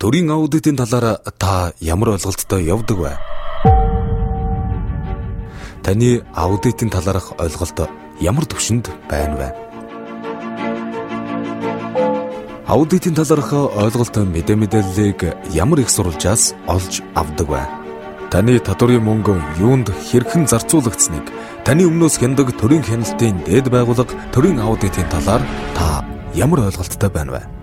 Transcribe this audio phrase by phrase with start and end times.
[0.00, 3.12] төрийн аудитын талаар та ямар ойлголттой явдаг вэ?
[5.84, 7.84] Таны аудитын талаарх ойлголт
[8.18, 9.48] ямар төвшөнд байна вэ?
[12.64, 15.20] Аудитын талаарх ойлголт мэдээ мэдээллийг
[15.52, 17.62] ямар их сурвалжаас олж авдаг вэ?
[18.32, 21.28] Таны татварын мөнгө юунд хэрхэн зарцуулагдсныг
[21.68, 25.44] таны өмнөөс хяндаг төрийн хяналтын дээд байгууллага төрийн аудитын талаар
[25.76, 26.00] та
[26.32, 27.59] ямар ойлголттой байна вэ?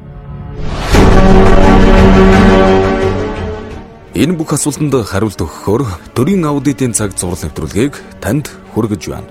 [4.18, 5.84] Энэ бүх асуултанд хариулт өгөхөөр
[6.18, 9.30] төрийн аудитын цаг зураг нэвтрүүлгийг танд хүргэж байна.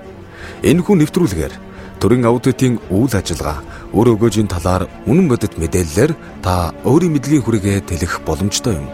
[0.62, 1.54] Энэхүү нэвтрүүлгээр
[1.98, 8.22] төрийн аудитын үйл ажиллагаа, өр өгөөжийн талаар үнэн бодит мэдээллээр та өөрийн мэдлэгийн хүрээгээ тэлэх
[8.22, 8.86] боломжтой юм.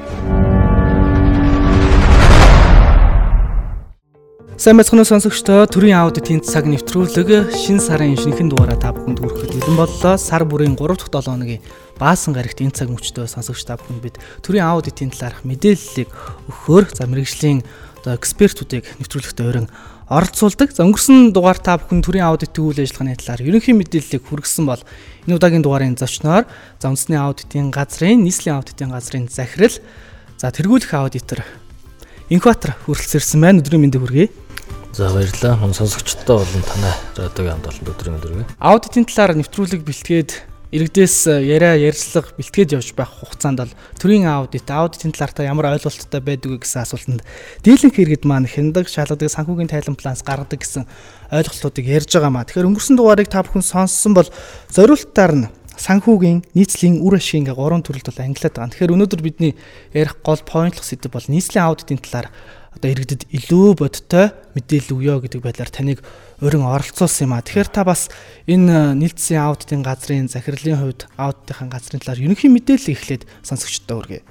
[4.62, 9.74] Сайн байцгаана сонсогчдоо төрийн аудитын цаг нэвтрүүлэг шин сарын шинэхэн дугаараа та бүхэнд хүрэхэд бэлэн
[9.74, 10.14] боллоо.
[10.14, 11.62] Сар бүрийн 3 дахь 7 хоногийн
[11.98, 16.06] баасан гарагт энэ цаг мөчтөө сонсогч та бүхэнд бид төрийн аудитын талаарх мэдээллийг
[16.46, 17.66] өгөхөөр за мэрэгжлийн
[18.06, 19.66] одоо экспертүүдийг нэвтрүүлэгтээ өрн
[20.06, 20.70] оролцуулдаг.
[20.70, 24.86] За өнгөрсөн дугаар та бүхэн төрийн аудитын үйл ажиллагааны талаар ерөнхий мэдээллийг хүргэсэн бол
[25.26, 26.46] энэ удаагийн дугаарын зочноор
[26.78, 29.74] за үндэсний аудитын газрын нийслэлийн аудитын газрын захирал
[30.38, 31.42] за тэргүүлэх аудитор
[32.32, 33.60] Инкватор хүрэлцэрсэн байна.
[33.60, 34.32] Өдрийн мэндийг хүргэе.
[34.92, 35.56] За баярлалаа.
[35.56, 38.44] Мөн сонсогчдод болон танай радиогийн хамт олон өдрийн хүргэе.
[38.60, 40.30] Аудитын талаар нэвтрүүлэг бэлтгээд
[40.68, 45.72] иргэдээс э, яриа ярьцлага бэлтгээд явж байх хугацаанд бол төрийн аудит, аудитын талаар та ямар
[45.72, 47.24] ойлголттой байдаг вэ гэсэн асуултанд
[47.64, 50.84] дийлэнх иргэд маань хяндаг, шалгадаг, санхүүгийн тайлан планс гаргадаг гэсэн
[51.32, 52.44] ойлголтуудыг ярьж байгаа маа.
[52.44, 54.28] Тэгэхээр өнгөрсөн дугаарыг та бүхэн сонссон бол
[54.68, 58.72] зориултаар нь санхүүгийн нийцлийн үр ашиг ингээ гурван төрөлд бол ангилаад байгаа.
[58.72, 59.52] Тэгэхээр өнөөдөр бидний
[59.96, 62.28] ярих гол поинтлох сэдв бол нийцлийн аудитын талаар
[62.76, 65.98] одоо иргэдэд илүү бодтой мэдээлэл өгөө гэдэг байдлаар таныг
[66.40, 67.44] өрн оролцуулсан юм а.
[67.44, 68.08] Тэгэхээр та бас
[68.48, 74.22] энэ нийцлийн аудитын газрын захирлын хувьд аудитын газрын талаар ерөнхий мэдээлэл эхлээд сонсогчдод өргөе.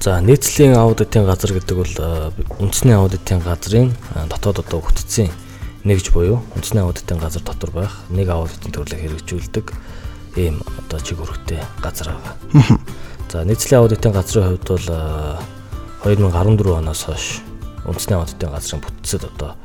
[0.00, 1.94] За нийцлийн аудитын газар гэдэг бол
[2.64, 3.92] үндэсний аудитын газрын
[4.32, 5.49] дотоод одоо өгөгдсөн
[5.84, 9.72] нэгж буюу үндэсний аудитын газар дотор байх нэг аудитын төрлийг хэрэгжүүлдэг
[10.36, 12.78] ийм одоо чиг хөргөтэй газар байгаа.
[13.32, 14.86] За нийслэлийн аудитын газрын хувьд бол
[16.04, 17.40] 2014 оноос хойш
[17.88, 19.56] үндэсний аудитын газрын бүтцэд одоо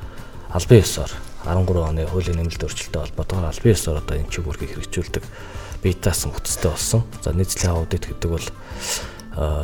[0.53, 1.12] албан ёсоор
[1.44, 5.23] 13 оны хуулийн нэмэлт өөрчлөлтөд холбоотойгоор албан ёсоор одоо энэ чиг хөргийг хэрэгжүүлдэг
[5.84, 7.03] бие даасан бүтцтэй болсон.
[7.22, 8.47] За нийслэлийн аудит гэдэг бол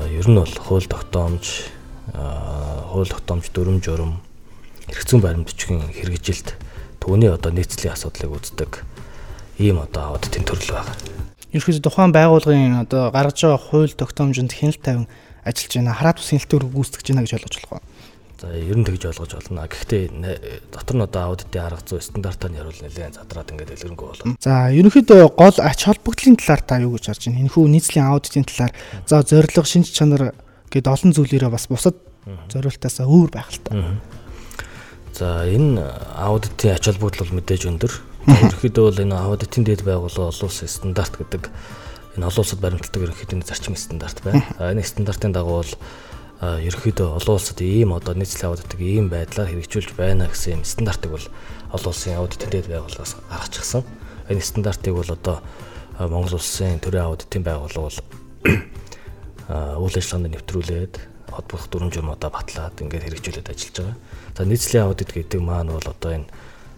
[0.09, 1.69] ер нь бол хууль тогтоомж
[2.11, 4.19] хууль тогтоомж дүрм журам
[4.91, 6.55] хэрэгцүүн баримт бичгийн хэрэгжилт
[7.01, 8.83] түүний одоо нийцлийн асуудлыг үздэг
[9.57, 10.93] ийм одоо аудитын төрөл байна.
[11.51, 15.07] Ерөнхийдөө тухайн байгууллагын одоо гаргаж байгаа хууль тогтоомжинд хяналт тавин
[15.43, 15.97] ажиллаж байна.
[15.97, 17.89] Хараад ус хяналтыг гүйцэтгэж байна гэж ойлгож болох байна.
[18.41, 19.67] За ер нь тэгж ойлгож болно.
[19.69, 20.03] Гэхдээ
[20.73, 24.33] дотор нь одоо аудитын арга зүй стандартаар нь яруул нэлээд задраад ингээд дэлгэрэнгүй болно.
[24.41, 27.41] За ерөнхийдөө гол ач холбогдлын талаар та юу гэж харж байна?
[27.45, 28.73] Энэхүү нийцлийн аудитын талаар
[29.05, 30.33] за зорилго, шинж чанар
[30.73, 32.01] гээд олон зүйлээрээ бас бусад
[32.49, 33.93] зориултаасаа өөр байх л та.
[35.13, 35.83] За энэ
[36.15, 37.93] аудитын ач холбогдол бол мэдээж өндөр.
[38.25, 41.51] Ерөнхийдөө бол энэ аудитын дэд байгууллага олон улсын стандарт гэдэг
[42.15, 44.47] энэ олон улсад баримтлагдаг ерөнхийдөө зарчмын стандарт байна.
[44.57, 45.73] Энэ стандартын дагуу бол
[46.41, 51.27] ерөнхийдөө олон улсад ийм одоо нийслэлийн аудитыг ийм байдлаар хэрэгжүүлж байна гэсэн юм стандартыг бол
[51.75, 53.83] олон улсын аудитын дэд байгууллагаас гаргачихсан.
[54.31, 55.37] Энэ стандартыг бол одоо
[55.99, 57.99] Монгол улсын төрийн аудитын байгууллага бол
[59.51, 63.97] үйл ажиллагаанд нэвтрүүлээд холбох дүрм журмуудаа батлаад ингээд хэрэгжүүлээд ажиллаж байгаа.
[64.37, 66.29] За нийслэлийн аудит гэдэг маань бол одоо энэ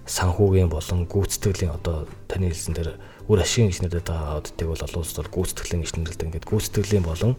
[0.06, 3.00] санхүүгийн болон гүйцэтгэлийн одоо таны хэлсэн дээр
[3.32, 6.28] үр ашигын гэж нэрлэдэг байгаа аудитыг бол олон улсад гүйцэтгэлийн гэж нэрлэдэг.
[6.28, 7.34] Ингээд гүйцэтгэлийн болон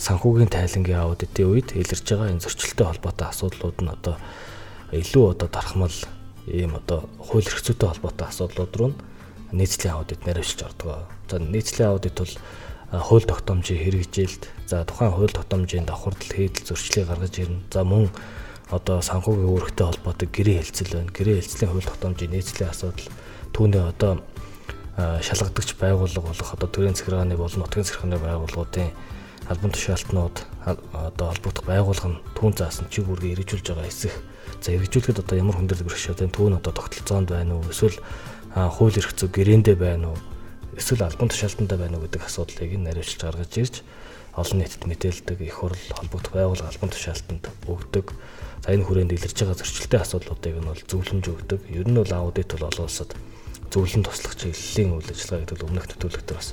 [0.00, 4.16] санхүүгийн тайлангийн аудитын үед илэрж байгаа энэ зөрчилтэй холбоотой асуудлууд нь одоо
[4.96, 5.96] илүү одоо дархмал
[6.48, 8.92] ийм одоо хууль эрхцүүтэй холбоотой асуудлууд руу
[9.52, 11.04] нийцлийн аудит нэрвшилж ордог.
[11.28, 12.32] За нийцлийн аудит бол
[12.90, 17.62] хууль тогтоомжийн хэрэгжилт, за тухайн хууль тогтоомжийн давхардал хийдэл зөрчлийг гаргаж ирнэ.
[17.70, 18.10] За мөн
[18.70, 21.14] одоо санхүүгийн үүрэгтэй холбоотой гэрээ хэлцэл байна.
[21.14, 23.06] Гэрээ хэлцлийн хууль тогтоомжийн нийцлийн асуудал
[23.54, 24.22] түүний одоо
[24.98, 28.90] шалгадагч байгууллага болох одоо төрийн захиргааны болон нутгийн захиргааны байгууллагуудын
[29.48, 30.36] албан тушаалтнууд
[30.66, 34.14] одоо холбогдох байгууллага нь түүн заасан чиг үүргээ хэрэгжүүлж байгаа хэсэг.
[34.60, 36.36] За хэрэгжүүлэхэд одоо ямар хүндрэл бэрхшээ байна?
[36.36, 37.70] Түүн одоо тогтолцоонд байна уу?
[37.70, 37.98] Эсвэл
[38.54, 40.18] хууль эрх зүйн гэрээндээ байна уу?
[40.80, 43.74] Эсвэл албан тушаалтандаа байна уу гэдэг асуудлыг нь наривчлж гаргаж ирж
[44.32, 48.16] олон нийтэд мэдээлдэг их хурл холбогдох байгууллага албан тушаалтанд өгдөг
[48.60, 51.60] За энэ хүрээнд илэрж байгаа зөрчилтэй асуудлуудыг нь бол зөвлөмж өгдөг.
[51.72, 53.16] Ер нь бол аудит бол олон улсад
[53.72, 56.52] зөвлөн туслах чиглэлийн үйл ажиллагаа гэдэг өмнөх төтөлбөртөр бас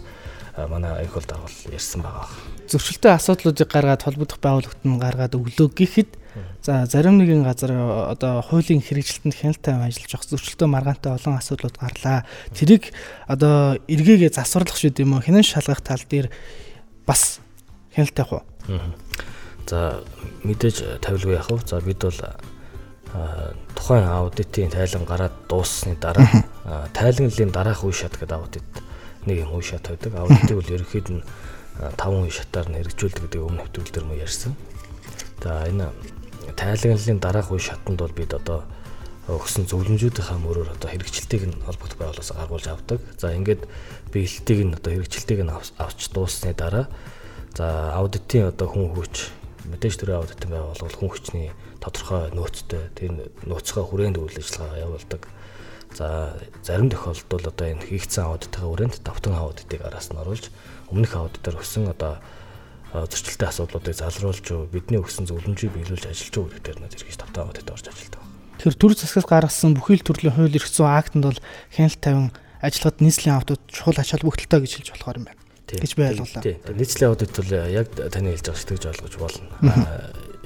[0.71, 2.31] манай аяг бол дагавал ярьсан байгаа.
[2.71, 6.11] Зөрчилтэй асуудлуудыг гаргаад холбогдох байгууллагт нь гаргаад өглөө гэхэд
[6.61, 7.71] за зарим нэгэн газар
[8.11, 12.25] одоо хуулийн хэрэгжилтэнд хяналттай ажиллаж явах зөрчилтэй маргаантай олон асуудлууд гарлаа.
[12.53, 12.91] Тэрийг
[13.27, 15.21] одоо эргээгээ засварлах шүү уу?
[15.21, 16.29] Хинэн шалгах тал дээр
[17.05, 17.39] бас
[17.95, 18.41] хяналттай хуу.
[19.67, 20.03] За
[20.43, 21.61] мэдээж тавилгүй вэ?
[21.65, 22.21] За бид бол
[23.75, 26.27] тухайн аудитын тайлан гараад дууссаны дараа
[26.93, 28.67] тайлаглалын дараах үе шат гэдэг аудит
[29.25, 30.15] нэг юм үе шат байдаг.
[30.15, 31.23] Аудитыг бол ерөнхийд нь
[31.77, 34.53] 5 үе шатаар нь хэрэгжүүлдэг гэдэг өмнө хэвтүүлдэр мөн ярьсан.
[35.43, 35.93] За энэ
[36.55, 38.63] тайлаглалын дараах үе шатанд бол бид одоо
[39.27, 42.99] өгсөн зөвлөмжүүдийнхаа мөрөөр одоо хэрэгжилтийг нь холбогдох байгууллагаас гаргуулж авдаг.
[43.19, 43.67] За ингээд
[44.15, 46.87] биелэлтийг нь одоо хэрэгжилтийг нь авч дууссаны дараа
[47.51, 49.35] за аудитын одоо хүн хүч
[49.67, 51.47] мэдээж төрийн аудитын байгууллага хүн хүчний
[51.83, 53.11] тодорхой нөөцтэй тэр
[53.43, 55.21] нөөцгөө хүрээнд үйл ажиллагаа явуулдаг.
[55.91, 60.47] За зарим тохиолдолд одоо энэ хийгдсэн аудитын хүрээнд давтан аудитыг араас нь оруулж
[60.87, 62.23] өмнөх аудитаар өссөн одоо
[62.93, 67.85] зөрчилтэй асуудлуудыг залруулж бидний өгсөн зөвлөмжийг биелүүлж ажиллаж байгаа үедээр нэ зэрэгж давтан аудитад орж
[67.91, 68.21] ажилладаг.
[68.57, 71.39] Тэр төр засгаас гаргасан бүхий л төрлийн хууль эрх зүйн актанд бол
[71.75, 72.31] хяналт тавин
[72.63, 76.41] ажиллагад нийслэлийн аудит чухал ач холбогдолтой гэж хэлж болохоор юм байна гэж би ойлголоо.
[76.73, 79.45] Нийслэлийн аудит бол яг таны хэлж байгаа шиг тэгж ойлгож болно.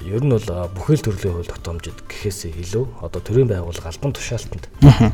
[0.02, 4.66] Ер нь бол бүхэл төрлийн хууль тогтоомжид гэхээсээ илүү одоо төрийн байгууллага албан тушаалтанд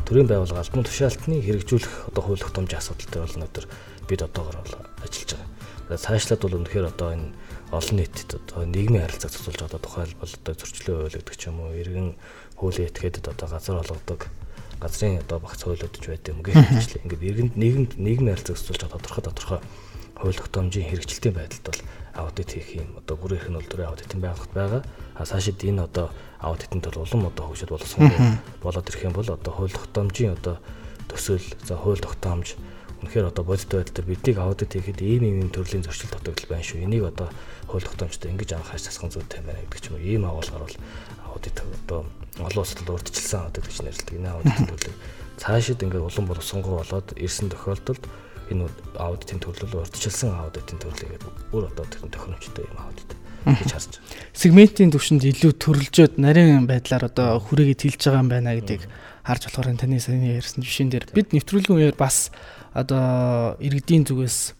[0.09, 3.65] төрийн байгууллага албан тушаалтны хэрэгжүүлэх одоо хууль тогтоомжийн асуудалтай бол өнөөдөр
[4.09, 5.38] бид одоогор бол ажиллаж.
[5.89, 7.33] Цаашлаад бол үнэхээр одоо энэ
[7.73, 11.73] олон нийтэд одоо нийгмийн харилцааг зохицуулж одоо тухайлбал одоо зөрчлийн хууль гэдэг ч юм уу
[11.73, 12.13] иргэн
[12.53, 14.29] хуулийн этгээдэд одоо газар олгодог
[14.77, 17.03] газрын одоо багц хуулиуд ч байдаг юм гэх мэтлээ.
[17.09, 19.59] Ингээд иргэнд нийгэмд нийгмийн харилцааг зохицуулж тодорхой тодорхой
[20.13, 21.81] хууль тогтоомжийн хэрэгжилтийн байдалд бол
[22.13, 24.81] аудит хийх юм одоо бүр их нь бол төрийн аудитын байгууллагт байгаа.
[25.15, 28.11] А цаашид энэ одоо аудитанд бол улам одоо хөгжид болсон
[28.61, 30.59] болоод ирэх юм бол одоо хууль тогтоомжийн одоо
[31.07, 32.59] төсөөл за хууль тогтоомж
[32.99, 36.83] үнэхээр одоо бодит байдлаар биднийг аудит хийхэд ийм ийм төрлийн зөрчил дутагдал байна шүү.
[36.83, 37.29] Энийг одоо
[37.67, 40.03] хууль тогтоомжтой ингэж анхаарч засах зүйтэй байна гэдэг ч юм уу.
[40.03, 40.77] Ийм агуулгаар бол
[41.31, 42.05] аудит одоо
[42.43, 44.15] олон улсад урдчилсан аудит гэж нэрлэдэг.
[44.19, 44.95] Энэ аудитын төлөв
[45.39, 48.03] цаашид ингээд улам боловсронгуй болоод ирсэн тохиолдолд
[48.51, 48.67] энэ
[48.99, 53.09] аудитын төрлөл урдчилсан аудитын төрлөгийг бүр одоо тохиромжтой юм аудит
[53.45, 54.07] гэж харж байна.
[54.35, 58.83] Сегментийн түвшинд илүү төрөлжөөд нарийн байдлаар одоо хүрээгээ тэлж байгаа юм байна гэдгийг
[59.29, 62.33] харж болохоор таны саяны ярьсан жишээн дээр бид нэвтрүүлгийн үеэр бас
[62.73, 64.57] одоо иргэдийн зүгээс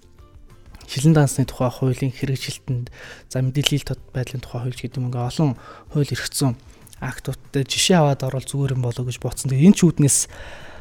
[0.85, 2.93] шилэн дансны тухай хуулийн хэрэгжилтэнд
[3.29, 5.57] за мэдээлэл тод байдлын тухай хууль гэдэг юм ингээ олон
[5.93, 6.53] хууль зүйн
[7.01, 9.53] актуудтай жишээ аваад орвол зүгээр юм болоо гэж бодсон.
[9.53, 10.17] Тэгээ энэ ч үүднээс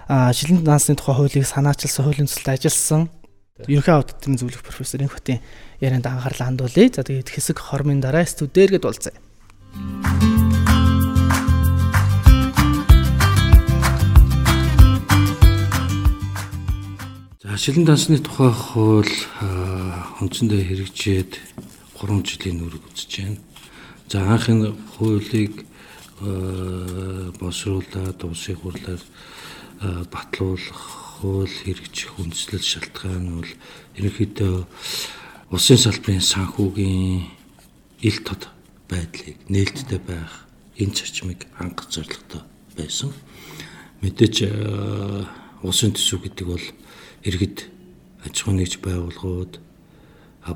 [0.08, 3.02] шилэн дансны тухай хуулийг санаачилсан хуулийн төсөлд ажилласан
[3.69, 5.44] ерөнхий аудитын зөвлөх профессор Инхотын
[5.81, 6.90] ярианд анхаарлаа хандуулъя.
[6.90, 9.14] За тэгээд хэсэг хормын дараа студиэр гээд уулзъя.
[17.59, 19.11] Шилэн дансны тухай хууль
[20.23, 21.43] үндсэндээ хэрэгжээд
[21.99, 23.43] 3 жилийн нүрэг үзэж байна.
[24.07, 25.67] За анхны хуулийг
[26.23, 29.03] боловсруулаад улсын хурлаар
[30.07, 33.51] батлуулах хууль хэрэгжих үндслэл шалтгаан нь бол
[33.99, 34.55] ерөнхийдөө
[35.51, 37.27] улсын салбарын санхүүгийн
[38.07, 38.55] ил тод
[38.87, 40.47] байдлыг нээлттэй байх
[40.79, 42.47] энэ зарчмыг хангах зорилготой
[42.79, 43.11] байсан.
[43.99, 44.47] Мэдээж
[45.67, 46.63] улсын төсөв гэдэг бол
[47.29, 47.69] иргэд
[48.25, 49.61] аж ахуйн нэгж байгууллагууд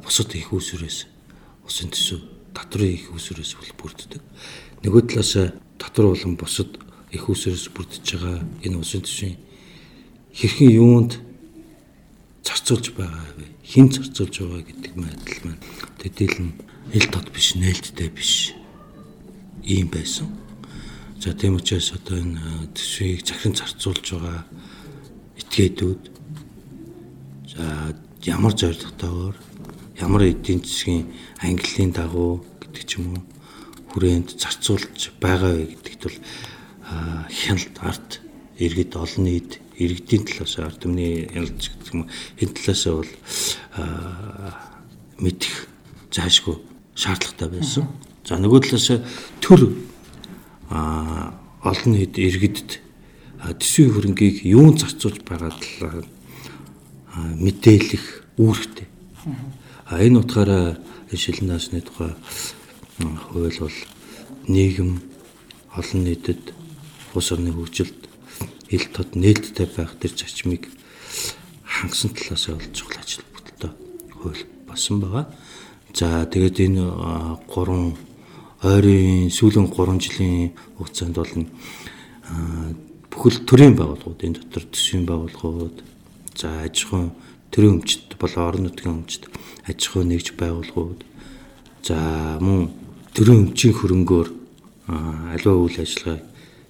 [0.01, 1.05] бусад их усүрээс
[1.69, 2.21] улсын төсөв
[2.57, 4.23] татврын их усүрээс бол бүрддэг.
[4.83, 6.81] Нөгөө талаас татвар болон бусад
[7.13, 9.37] их усрээс бүрдэж байгаа энэ улсын төсвийн
[10.33, 11.13] хэрхэн юунд
[12.41, 13.47] зарцуулж байгаа вэ?
[13.69, 15.63] Хэн зарцуулж байгаа гэдэг мэдл маань
[16.01, 16.53] тэдэл нь
[16.97, 18.56] ил тод биш, нээлттэй биш
[19.65, 20.29] ийм байсан.
[21.20, 24.44] За тийм учраас одоо энэ төсвийг захиран зарцуулж байгаа
[25.37, 26.03] этгээдүүд
[27.56, 29.37] ямар зорилготойгоор
[30.01, 31.06] ямар эдийн засгийн
[31.43, 33.23] ангиллын дагуу гэдэг ч юм уу
[33.93, 36.19] хүрээнд зарцуулж байгаа вэ гэдэгт бол
[37.29, 38.11] хяналт арт
[38.56, 42.09] иргэд олон нийт иргэдийн талаас ард түмний хяналтч гэдэг юм
[42.41, 43.13] энэ талаас бол
[45.21, 45.55] мэдэх
[46.13, 46.56] заашгүй
[46.97, 47.85] шаардлагатай байсан.
[48.25, 48.89] За нөгөө талаас
[49.44, 49.77] төр
[50.73, 52.71] олон нийт иргэдэд
[53.61, 56.06] төсвийн хөрөнгийг юунд зарцуулж байгаа талаар
[57.17, 58.05] мэдээлэх
[58.39, 58.89] үүрэгтэй.
[59.87, 60.79] А энэ утгаараа
[61.13, 62.17] шилэн наасны тухай
[62.99, 63.79] хууль бол
[64.49, 65.01] нийгэм
[65.77, 66.53] олон нийтэд
[67.15, 68.01] улс орны хөгжилд
[68.73, 70.69] ил тод нээлттэй байх тэр зарчмыг
[71.65, 73.73] хангасан талаас бол чухал ажил бүтэлтэй
[74.17, 75.29] хууль болсон байгаа.
[75.93, 76.85] За тэгээд энэ
[77.53, 77.97] гурван
[78.65, 81.35] ойрын сүүлийн 3 жилийн хугацаанд бол
[83.13, 85.92] бүхэл төрлийн байгууллагууд энэ дотор төсвийн байгууллагууд
[86.36, 87.10] за аж ахуйн
[87.51, 89.29] төрийн өмчт болон орон нутгийн өмчт
[89.69, 91.01] аж ахуйн нэгж байгууллагууд
[91.86, 91.96] за
[92.41, 92.70] мөн
[93.15, 94.29] төрийн өмчийн хөрөнгөөр
[95.36, 96.20] аливаа үйл ажиллагаа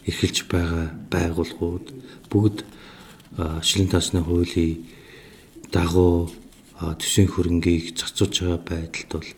[0.08, 1.86] эрхэлж байгаа байгууллагууд
[2.30, 2.58] бүгд
[3.38, 4.84] шилэн таасны хуулийн
[5.72, 6.28] дагуу
[6.98, 9.30] төсвийн хөрөнгийг зарцуулж байгаа байдалд бол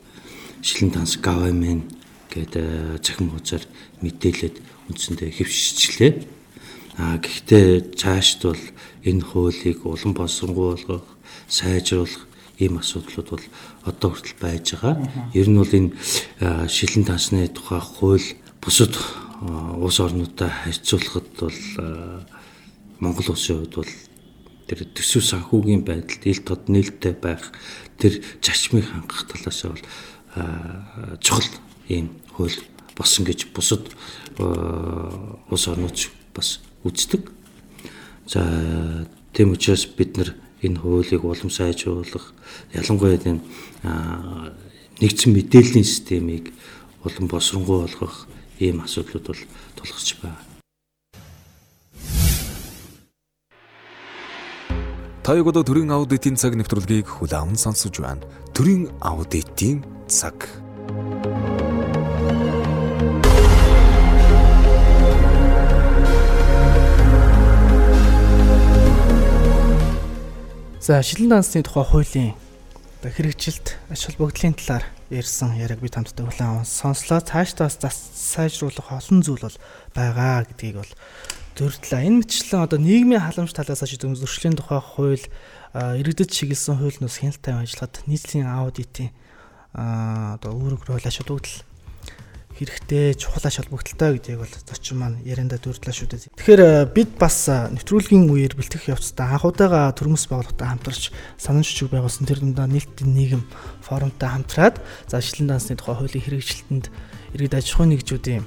[0.65, 1.93] шилэн данс government
[2.33, 3.65] гэдэг захин хуудасаар
[4.03, 4.57] мэдээлээд
[4.91, 6.13] үндсэндээ хэвшижлээ.
[6.99, 8.63] А гэхдээ цаашд бол
[9.05, 10.81] энэ хуулийг улам боловсронгуй
[11.49, 12.25] сайжруулах
[12.59, 13.45] ийм асуудлууд бол
[13.85, 14.97] одоо хүртэл байж байгаа.
[15.35, 15.93] Ер нь бол энэ
[16.69, 18.29] шилэн тансны тухай хууль
[18.63, 18.95] бусад
[19.77, 21.59] улс орнуудаа харьцуулахад бол
[23.01, 23.93] Монгол улсын хувьд бол
[24.71, 27.53] тэр төсөв санхүүгийн байдалд ил тод нээлттэй байх
[27.99, 29.85] тэр зарчмыг хангах талаас бол
[31.21, 31.51] чухал
[31.91, 32.57] ийм хууль
[32.97, 33.83] болсон гэж бусад
[34.39, 35.99] улс орнууд
[36.33, 37.34] бас үздэг.
[38.27, 42.33] За тийм учраас бид нар энэ хуулийг улам сайжруулах
[42.73, 43.41] ялангуяа энэ
[45.01, 46.53] нэгдсэн мэдээллийн системийг
[47.05, 48.27] улам босронгуй болгох
[48.59, 49.43] ийм асуудлууд бол
[49.77, 50.41] тулгарч байна.
[55.25, 58.25] Та яг одоо төрийн аудитын цаг нэвтрүүлгийг хүлээн сонсож байна.
[58.53, 60.64] Төрийн аудитын цаг.
[70.85, 72.37] За шилэн дансны тухай хуулийн
[73.01, 77.25] хэрэгжилт ач холбогдлын талаар ярьсан яриаг би хамтдаа хүлээн сонслоо.
[77.25, 79.59] Цаашдаа бас сайжруулах олон зүйл бол
[79.97, 80.93] байгаа гэдгийг бол
[81.57, 82.05] зөрдлөө.
[82.05, 85.25] Энэ мэтчлэн одоо нийгмийн халамж талаас ч зөрчлийн тухай хууль
[85.73, 89.09] иргэдэд чиглэсэн хуулиноос хяналттай ажиллахад нийслэлийн аудитын
[89.73, 91.65] одоо үүрэг рүү ач холбогдол
[92.55, 96.31] хэрэгтэй чухал холбогдолтой гэдгийг бол зочин маань ярианда дурдлаа шүү дээ.
[96.39, 96.63] Тэгэхээр
[96.95, 102.71] бид бас нэвтрүүлгийн үеэр бэлтгэх явцдаа анхудаага төрмөс байгууллагатай хамтарч санамж жүжиг байгуулсан тэр дундаа
[102.71, 103.43] нийтийн нийгэм
[103.83, 104.79] форумтай хамтраад
[105.11, 106.87] за шилэн дансны тухай хуулийн хэрэгжилтэнд
[107.35, 108.45] иргэд аж ахуйн нэгжүүдийн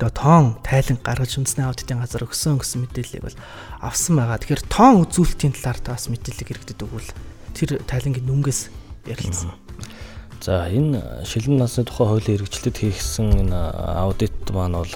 [0.00, 3.36] одоо тоон тайлан гаргаж үндэсний аудитын газар өгсөн гэсэн мэдээллийг бол
[3.84, 4.40] авсан байгаа.
[4.40, 7.10] Тэгэхээр тоон үзүүлэлтийн талаар та бас мэдээлэл иргэдэд өгвөл
[7.52, 8.72] тэр тайлангийн нүнгээс
[9.04, 9.52] ярилцсан.
[10.40, 13.60] За энэ шилэн насны тухай хуулийн хэрэгжилтэд хийгсэн энэ
[14.00, 14.94] аудит маань бол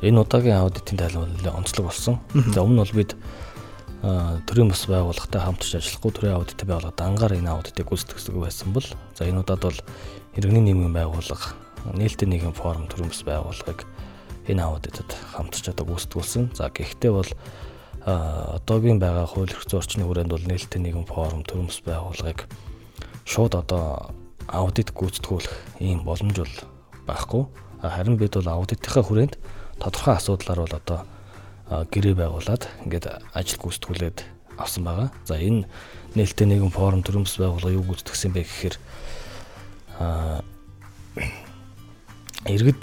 [0.00, 2.16] энэ удаагийн аудитын тайлбар онцлог болсон.
[2.32, 3.12] За өмнө бол бид
[4.00, 9.28] төрийн бас байгууллагатай хамтарч ажиллахгүй төрийн аудитын байгууллага дангаар энэ аудитыг гүйцэтгэдэг байсан бол за
[9.28, 9.80] энэ удаад бол
[10.40, 11.52] иргэний нийгмийн байгууллага
[11.84, 13.84] нээлттэй нийгэм форум төрийн бас байгууллагыг
[14.48, 16.56] энэ аудитод хамтарч одоо гүйцэтгүүлсэн.
[16.56, 17.28] За гэхдээ бол
[18.08, 22.48] одоогийн байгаа хууль эрх зүйн орчны хүрээнд бол нээлттэй нийгэм форум төрөмс байгууллагыг
[23.28, 24.16] шууд одоо
[24.50, 26.56] аудит гүйцэтгүүлэх ийм боломж бол
[27.06, 27.42] байхгүй.
[27.80, 29.34] Харин бид бол аудитынхаа хүрээнд
[29.78, 30.98] тодорхой асуудлаар бол одоо
[31.70, 34.18] гэрээ байгуулад ингээд ажил гүйцэтгүүлээд
[34.58, 35.08] авсан байгаа.
[35.24, 35.70] За энэ
[36.18, 38.76] нээлттэй нийгэм форум төрөмс байгууллага юу гүйцэтгсэн бэ гэхээр
[42.50, 42.82] иргэд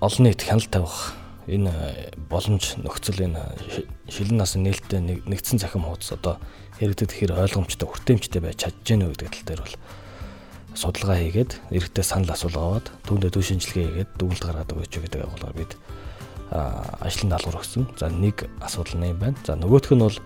[0.00, 1.18] олон нийт хяналт тавих
[1.50, 3.42] энэ боломж нөхцөл энэ
[4.06, 6.38] шилэн насны нээлттэй нэгдсэн захим хуудас одоо
[6.78, 9.76] иргэдэд хэр ойлгомжтой хүртээмжтэй байж чадж гэнэ үү гэдэг тал дээр бол
[10.74, 15.56] судалгаа хийгээд иргэдэд санал асуулга аваад түүндээ төв шинжилгээ хийгээд дүгнэлт гаргаад өгөөч гэдэг агуулгаар
[15.58, 15.72] бид
[16.50, 17.84] ажлын даалгавар өгсөн.
[17.98, 19.38] За нэг асуудал нь юм байна.
[19.46, 20.18] За нөгөөх нь бол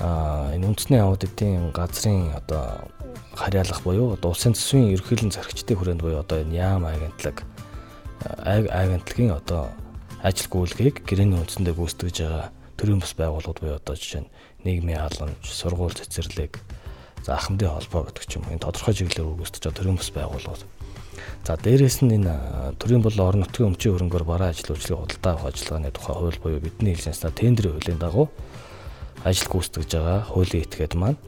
[0.00, 2.88] энэ үндэсний аудитын газрын одоо
[3.36, 7.44] харьяалах буюу одоо улсын төсвийн ерөнхийлөн зарчдын хүрээнд буюу одоо энэ яам агентлаг
[8.24, 9.72] агентлагийн одоо
[10.22, 14.32] ажил гүйлгээг гэрээний үндсэндээ гүйцэтгэж байгаа төрийн бас байгууллагууд буюу одоо жишээ нь
[14.64, 16.58] нийгмийн халамж, сургууль цэцэрлэг,
[17.24, 20.62] за ахмадын холбоо гэдэг ч юм уу энэ тодорхой чиглэлээр байгаа төрийн бас байгууллагууд.
[21.44, 25.48] За дээрэс нь энэ төрийн бол орон нутгийн өмчийн хөрөнгөөр бараа ажил үйлчлэгийн худалдаа авах
[25.52, 28.28] ажиллагааны тухай хууль буюу бидний хэлснээр тендерийн хуулийн дагуу
[29.24, 31.20] ажил гүйцэтгэж байгаа хуулийн этгээд маань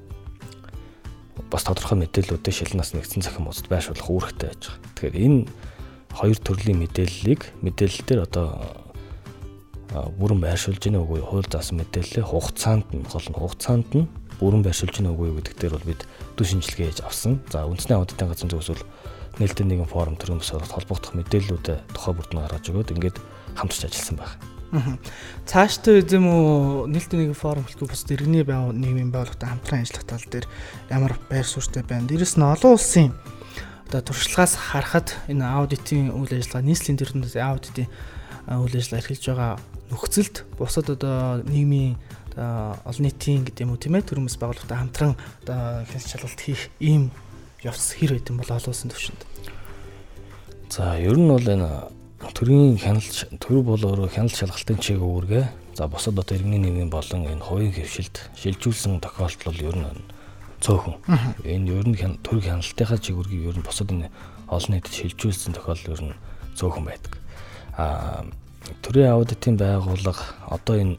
[1.52, 4.80] бас тодорхой мэдээллүүдээ шилэн нас нэгдсэн захин хуудасд байршуулах үүрэгтэй байж байгаа.
[4.96, 5.40] Тэгэхээр энэ
[6.16, 8.46] хоёр төрлийн мэдээллийг мэдээлэл дээр одоо
[9.92, 14.08] бүрэн байршуулж гинэ үгүй хууль заасан мэдээлэлээ хугацаанд нь гол нь хугацаанд нь
[14.40, 16.02] бүрэн байршуулж гинэ үгүй гэдэг дээр бол бид
[16.36, 17.40] төв шинжилгээ хийж авсан.
[17.52, 18.84] За үндэсний аудитын газрын зүгээс бол
[19.40, 23.16] нээлттэй нэгэн форум төрийн бас холбогдох мэдээллүүдээ тухай бүрдэн гаргаж өгөөд ингээд
[23.56, 24.36] хамтарч ажилласан байна.
[25.46, 30.26] Цаашдаа эзэм үү нээлттэй нэгэн форум хэлгүй бас иргэний байв нийгмийн байгууллагатай хамтран ажиллах тал
[30.26, 30.46] дээр
[30.90, 32.08] ямар байр суурьтай байна.
[32.10, 33.14] Дэрэс нь олон улсын
[33.86, 37.86] одоо туршлагаас харахад энэ аудитын үйл ажиллагаа нийслэлийн төрөнд аудитын
[38.50, 39.52] үйл ажиллагаа эрхэлж байгаа
[39.94, 41.94] нөхцөлд бусад одоо нийгмийн
[42.36, 45.12] олон нийтийн гэдэг юм уу тийм ээ төрөмс байгууллагатай хамтран
[45.42, 47.08] одоо хяналт шалгалт хийх ийм
[47.64, 49.22] явц хэр байд юм бол олон улсын төвшөнд.
[50.68, 51.88] За ер нь бол энэ
[52.36, 55.44] төрийн хяналт төр бол өөрөө хяналт шалгалтын чиг үүргээ
[55.76, 60.04] за бусад одоо иргэний нийгмийн болон энэ хувийн хөвшилд шилжүүлсэн тохиолдол ер нь
[60.60, 60.96] цөөхөн.
[61.44, 64.12] Энэ ер нь төрөг хяналтынхаа чигүүргийг ер нь бусад энэ
[64.48, 66.16] олон нийтэд шилжүүлсэн тохиолдол ер нь
[66.56, 67.12] цөөхөн байдаг.
[67.76, 68.24] Аа
[68.82, 70.96] төрийн аудитын байгууллага одоо энэ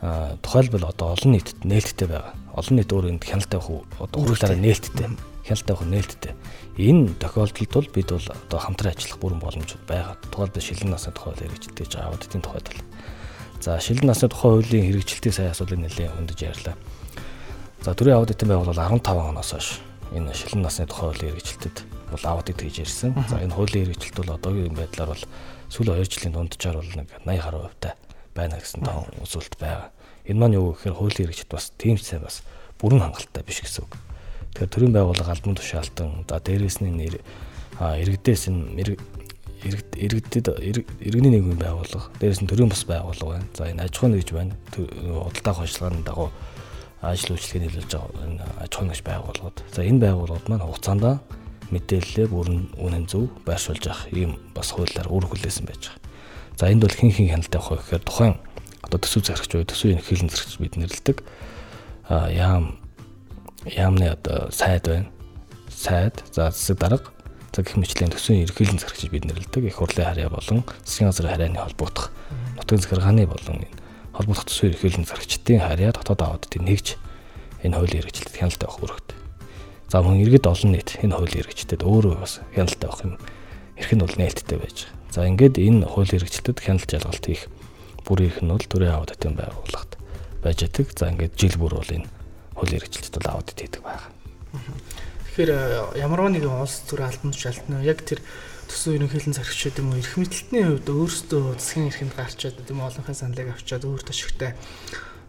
[0.00, 2.32] тухайлбал одоо олон нийтэд нээлттэй байгаа.
[2.56, 5.08] Олон нийт өөр энд хяналт авах одоо хуулиараа нээлттэй
[5.50, 6.32] хяналттай нь нээлттэй.
[6.78, 10.16] Энэ тохиолдолд бол бид бол одоо хамтран ажиллах бүрэн боломжууд байгаа.
[10.30, 12.82] Тухайлбал шилэн насны тухай хэрэгжилтэй гэж аудитын тухайд бол.
[13.60, 16.76] За шилэн насны тухай хуулийн хэрэгжилтийн сайн асуудлыг нэлээд хөндөж ярьлаа.
[17.82, 19.68] За төрийн аудитын байгууллага 15 оноос хойш
[20.14, 21.76] энэ шилэн насны тухай хуулийн хэрэгжилтэд
[22.14, 23.12] бол аудит хийж ирсэн.
[23.28, 25.24] За энэ хуулийн хэрэгжилт бол одоогийн байдлаар бол
[25.68, 27.94] сүүлийн 2 жилийн дунджаар бол нэг 80 гаруй хувьтай
[28.40, 29.92] байна гэсэн тоо үзүүлэлт байгаа.
[30.24, 32.40] Энэ маань юу гэхээр хуулийн хэрэгжилт бас тийм ч сайн бас
[32.80, 33.92] бүрэн хангалттай биш гэсэн үг.
[34.56, 37.14] Тэгэхээр төрийн байгууллага албан тушаалтан за дээрээс нь нэр
[37.80, 38.80] иргэдээс нь
[39.60, 40.46] иргэдэд
[41.04, 43.48] иргэний нийгмийн байгууллага дээрээс нь төрийн бас байгууллага байна.
[43.52, 44.56] За энэ аж ахуйн гэж байна.
[44.72, 46.28] Худалдаа хойшлогын дагуу
[47.04, 49.58] ажил үйлчлэгийг нийлүүлж байгаа энэ аж ахуйн гэж байгууллагууд.
[49.76, 51.04] За энэ байгууллагууд маань хугацаанд
[51.70, 55.99] мэдээлэлээ бүрэн үнэн зөв байршуулж авах ийм бас хуулиар үр хүлээсэн байж байгаа.
[56.60, 58.36] За энд бол хин хин хяналттай авах гэхээр тухайн
[58.84, 61.24] одоо төсөв зарагч буюу төсвийн эрхлэн зарагч бид нэрлэдэг.
[62.04, 62.76] А яам
[63.64, 65.08] яамны одоо сайд байна.
[65.72, 67.08] Сайд, за засаг дарга,
[67.56, 69.72] за гэх мэтлэн төсвийн эрхлэн зарагч бид нэрлэдэг.
[69.72, 72.12] Их хурлын харьяа болон засгийн газрын харьяаны холбогдох
[72.60, 73.64] нутгийн захиргааны болон
[74.12, 77.00] холбогдох төсвийн эрхлэн зарагчдын харьяа дотоод аудитыг нэгж
[77.64, 79.16] энэ хуулийн хэрэгжилтэд хяналттай авах үүрэгтэй.
[79.88, 83.16] За мөн иргэд олон нийт энэ хуулийн хэрэгжилтэд өөрөө бас хяналттай авах юм
[83.80, 85.00] эрх нь бол нээлттэй байж байгаа.
[85.10, 87.48] За ингээд энэ хууль хэрэгжилтэд хяналт жалгалт хийх
[88.04, 89.96] бүрийнх нь бол төрийн аудитын байгууллагт
[90.44, 90.94] байж байгаа.
[90.94, 92.08] За ингээд жил бүр бол энэ
[92.54, 94.12] хууль хэрэгжилтэд бол аудит хийдэг байгаа.
[95.30, 98.20] Тэгэхээр э, ямарваа нэгэн улс төр албан тушаалтны яг тэр
[98.68, 103.54] төсөө ерөнхийлөн зарчид юм уу эрх мэдэлтний хувьд өөрсдөө засгийн эрхэнд гарчаад тийм олонхын саналыг
[103.54, 104.52] авчаад өөртөө шигтэй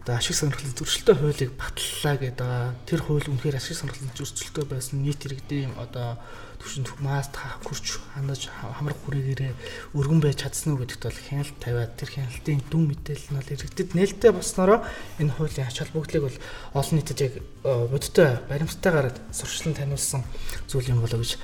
[0.02, 2.50] одоо ашиг сонирхлын зөрчилтэй хуулийг батллаа гэдэг.
[2.90, 6.18] Тэр хууль үнэхээр ашиг сонирхлын зөрчилтэй байсан нийт иргэдийн одоо
[6.62, 7.34] түвшинд маст
[7.66, 9.52] хурч хандаж хамрах хүрээлээрээ
[9.98, 13.90] өргөн байж чадсан уу гэдэгт бол хяналт тавиад тэр хяналтын дүн мэдээлэл нь бол иргэдэд
[13.98, 14.76] нээлттэй болсноро
[15.18, 16.38] энэ хуулийн ач холбогдлыг бол
[16.78, 17.34] олон нийтэд яг
[17.66, 20.22] бодтой баримттайгаар сурчлан таниулсан
[20.70, 21.34] зүйл юм болоо гэж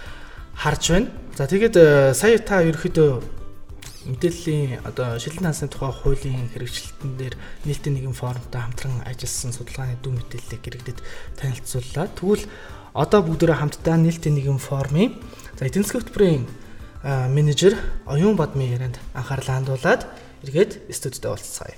[0.54, 1.10] харж байна.
[1.34, 3.38] За тэгээд сая та ерөөхдөө
[4.08, 7.34] мэдээллийн одоо шилэн тансны тухай хуулийн хэрэгжилтэн дээр
[7.66, 10.98] нийтийн нэгэн форумтай хамтран ажилласан судалгааны дүн мэдээллийг иргэдэд
[11.36, 12.06] танилцууллаа.
[12.16, 12.46] Тэгвэл
[12.94, 15.16] одоо бүгдөө хамтдаа нийтийн нэгэн форумын
[15.58, 16.44] за эдийн засгийн хөтөлбөрийн
[17.34, 17.74] менежер
[18.06, 20.06] Оюун Бадмын ярианд анхаарлаа хандуулад
[20.44, 21.76] эргээд студид уулзцаая.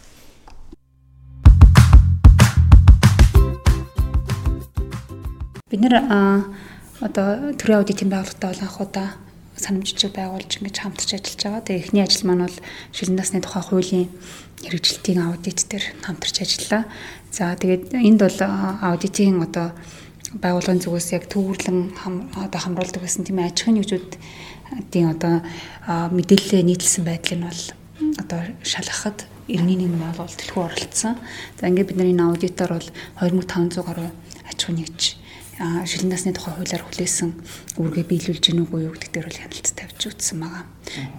[5.70, 5.94] Бид нэр
[7.01, 9.09] одоо төрийн аудитын байгууллагатай бол анхудаа
[9.55, 11.62] санамжчиг байгуулж ингэж хамтарч ажиллаж байгаа.
[11.62, 12.59] Тэгээ эхний ажил маань бол
[12.96, 14.09] шилэн насны тухай хуулийн
[14.64, 16.83] хэрэгжилтийн аудит дээр хамтарч ажиллаа.
[17.31, 19.77] За тэгээд энд бол аудитын одоо
[20.38, 21.99] байгууллагын зүгээс яг төвөрлөн
[22.38, 25.43] одоо хамруулдаг гэсэн тийм аж ахуйн нэгжүүдийн одоо
[26.14, 27.62] мэдээлэлээ нийтлсэн байдал нь бол
[28.23, 31.19] одоо шалгахад иргэний нийгэм байгуулалт төлхөө оролцсон.
[31.59, 32.88] За ингээд бид нар энэ аудитор бол
[33.19, 34.09] 2500 гаруй
[34.47, 35.19] аж ахуйн нэгж
[35.61, 37.31] шилэн насны тухай хуулиар хүлээсэн
[37.77, 40.64] үүргээ биелүүлж гэнэ үгүй юу гэдэг дээр бол хяналт тавьж үтсэн байгаа.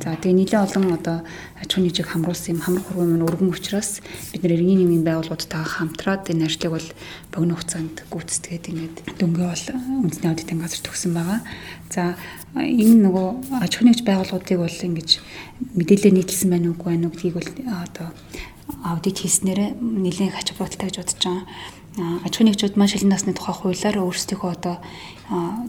[0.01, 1.17] За тэгээ нэлээд олон одоо
[1.62, 4.01] аж ахуйн нэгжийг хамруулсан юм хамрах хургуун нь өргөн учраас
[4.34, 6.89] бид нэр иргэний нийгмийн байгууллагуудтайгаа хамтраад энэ ажлыг бол
[7.30, 9.65] богино хугацаанд гүйцэтгээд ингээд дөнгөө бол
[10.10, 11.39] үндэсний аудитын газар төгсөн байгаа.
[11.93, 12.01] За
[12.58, 13.27] энэ нөгөө
[13.62, 15.10] аж ахуйн нэгж байгууллагуудыг бол ингэж
[15.77, 17.49] мэдээлэл нийтэлсэн байна уугүй байна уу гэдгийг бол
[17.86, 18.10] одоо
[18.89, 21.45] аудит хийснээр нэлээд ач холбогдолтой гэж бодож байгаа
[21.99, 24.75] аж ахуйн нэгжүүд маань шилэн насны тухай хуулиар өөрсдийнхөө одоо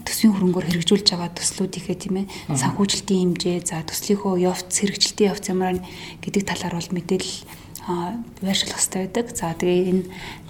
[0.07, 5.83] төсвийн хөрөнгөөр хэрэгжүүлж байгаа төслүүдийнхээ тийм ээ санхүүжилтийн хэмжээ за төслийнхөө явц хэрэгжилтийн явц ямар
[6.23, 7.35] гэдэг талаар бол мэдээлэл
[8.39, 9.27] байршуулах хэрэгтэй байдаг.
[9.35, 10.03] За тэгээ энэ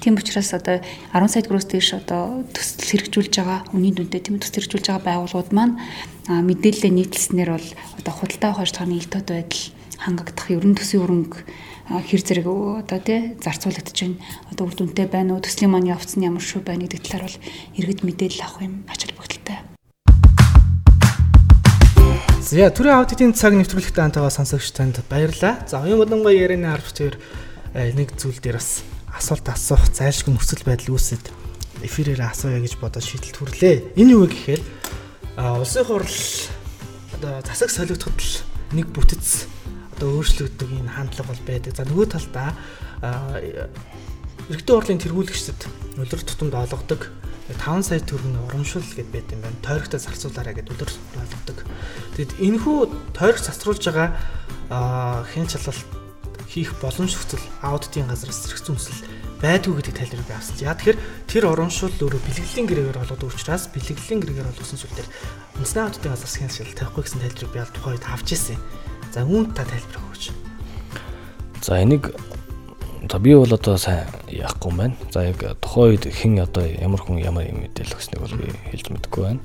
[0.05, 0.85] тийм учраас одоо
[1.17, 5.51] 10 сая төгрөөс дээш одоо төсөл хэрэгжүүлж байгаа үнийн дүнтэй тийм төсөл хэрэгжүүлж байгаа байгууллагууд
[5.57, 5.81] маань
[6.29, 9.65] мэдээлэлээ нийтлснээр бол одоо худалдаа хойшлохны илтөд байдал
[10.05, 11.41] хангагдах ерөн төсвийн хөрөнгө
[11.88, 14.23] хэр зэрэг одоо тий зарцуулагдаж байна.
[14.51, 15.42] Одоо үр дүнтэй байна уу?
[15.42, 17.38] Төслийн маань явц нь ямар шүү байна гэдэг талаар бол
[17.79, 19.59] иргэд мэдээлэл авах юм ач холбогдолтой.
[22.42, 25.64] За төрийн аудитын цаг нэвтрүүлэгтээ антайгаа сонсогч танд баярлалаа.
[25.66, 27.16] За оюун бодонгой ярианы ард тэр
[27.73, 31.33] нэг зүйл дээр бас асуулт асуух зайлшгүй нөхцөл байдал үүсэт
[31.81, 33.97] эфирээр асууя гэж бодож шийдэлт хүрлээ.
[33.97, 34.61] Энэ юу гэхээр
[35.40, 36.18] улсын хурал
[37.16, 38.21] одоо засаг солигдоход
[38.77, 39.49] нэг бүтэц
[40.03, 41.79] одоо өөрчлөгддөг энэ хандлага бол байдаг.
[41.79, 42.51] За нөгөө талдаа
[44.51, 45.61] эрэгтэй хурлын тэргүүлэгчдэд
[46.03, 47.15] улирал тутамд олгодог
[47.47, 49.62] 5 сая төгрөгийн урамшуул гэд байт юм байна.
[49.62, 51.59] Тойрогтой зарцуулаарай гэд улирал тутамд олгодог.
[52.19, 52.79] Тэгэд энэхүү
[53.15, 54.09] тойрог зарцуулж байгаа
[55.31, 55.87] хэн чалгалт
[56.51, 59.07] хийх боломж нөхцөл аудитын газраас зэрэгцэн хүсэл
[59.38, 60.59] байдгүй гэдэг тайлбарыг би авсан.
[60.62, 60.99] Яа тэгэхээр
[61.31, 65.11] тэр урамшуул өөрөө бэлгэлийн гэрээгээр болгодог учраас бэлгэлийн гэрээгээр болгосон зүйл дээр
[65.59, 68.59] үндэсний аудитын газраас хэн чалгалт тавихгүй гэсэн тайлбарыг би аль тухайд авч ирсэн.
[69.12, 70.25] За үүнд та тайлбар өгөөч.
[71.61, 72.11] За энийг
[73.11, 74.96] за би бол одоо сайн яахгүй юм байна.
[75.12, 78.88] За яг тухайн үед хэн одоо ямар хүн ямар юм мэдээлэл өгснэг бол би хэлж
[78.88, 79.40] мэдэхгүй байна.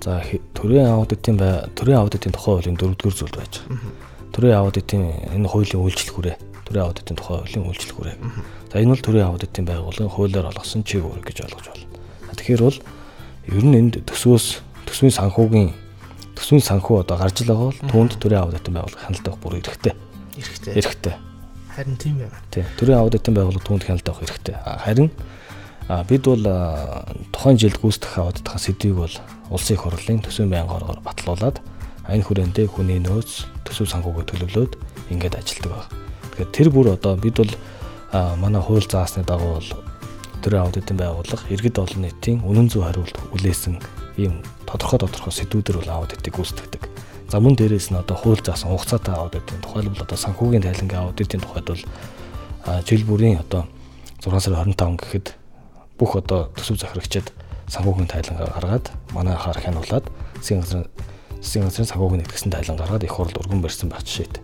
[0.00, 0.24] За
[0.56, 3.92] төрийн аудитын бай төрийн аудитын тухай хуулийн 4-р зүйл байж байгаа.
[4.32, 8.16] Төрийн аудитын энэ хуулийн үйлчлэх хүрээ төрийн аудитын тухай хуулийн үйлчлэх хүрээ.
[8.72, 11.86] За энэ бол төрийн аудитын байгууллагын хуулиар олгосон чиг үүрэг гэж ойлгож байна.
[12.34, 12.78] Тэгэхээр бол
[13.54, 14.46] ер нь энд төсвөөс
[14.90, 15.70] төсвийн санхүүгийн
[16.36, 19.94] төсвийн санхүү одоо гарч л байгаа бол түүнд төрийн аудитын байгууллага хяналт авах бүр хэрэгтэй.
[20.36, 20.72] Эрэхтэй.
[20.76, 21.14] Эрэхтэй.
[21.72, 22.38] Харин тийм байна.
[22.52, 22.64] Тий.
[22.76, 24.56] Төрийн аудитын байгууллага түүнд хяналт авах хэрэгтэй.
[24.84, 25.10] Харин
[25.86, 26.44] бид бол
[27.32, 29.14] тухайн жилд гүйцэтгэх аудитын сэдвийг бол
[29.50, 31.60] улсын их хурлын төсвийн байнгын оргоор батлуулаад
[32.10, 34.72] энэ хүрээндээ хүний нөөц төсөв санхүүгээ төлөвлөөд
[35.14, 35.90] ингээд ажилладаг байна.
[36.36, 37.54] Тэгэхээр тэр бүр одоо бид бол
[38.42, 39.70] манай хууль заасны дагуу бол
[40.42, 46.02] төрийн аудитын байгууллага иргэд олон нийтийн үнэн зөв хариулт үлээсэн ийм тодорхой тодорхой сэдвүүдэр бол
[46.02, 46.82] аудитыг гүйцэтгэдэг.
[47.28, 51.66] За мөн дээрээс нь одоо хууль заасан хугацаатай аудитын тухайлбал одоо санхүүгийн тайлангийн аудитын тухайд
[51.68, 51.82] бол
[52.86, 53.66] жил бүрийн одоо
[54.22, 55.26] 6 сарын 25 гэхэд
[55.98, 57.32] бүх одоо төсөв захирагчид
[57.68, 60.06] санхүүгийн тайлангаа гаргаад манай хаар хянуулаад
[60.38, 60.86] засгийн газрын
[61.42, 64.42] засгийн газрын санхүүгийн нэгтгэсэн тайлан гаргаад их хурл өргөн барьсан байх жишээтэй.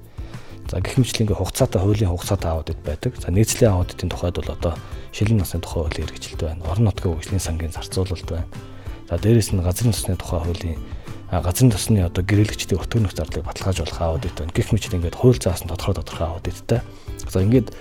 [0.70, 3.12] За ингээ хугацаатай хуулийн хугацаатай аудит байдаг.
[3.20, 4.74] За нийслэлийн аудитын тухайд бол одоо
[5.12, 6.64] шилэн насны тухай хуулийн хэрэгжилт байна.
[6.64, 8.46] Орон нутгийн хөгжлийн сангийн зарцуулалт байна.
[9.12, 10.80] За дээрэс нь газрын тосны тухай хуулийн
[11.28, 14.56] газрын тосны одоо гэрээлэгчдийн өтгөн нөх зардлыг баталгаажуулах аудит байна.
[14.56, 16.80] Гэх мэт ингээд хууль заасан тодорхой тодорхой аудиттай.
[17.28, 17.76] За ингээд